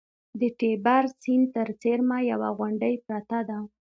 د 0.39 0.41
تیبر 0.59 1.03
سیند 1.21 1.45
ته 1.53 1.61
څېرمه 1.81 2.17
یوه 2.31 2.49
غونډۍ 2.57 2.93
پرته 3.07 3.37
ده 3.49 3.57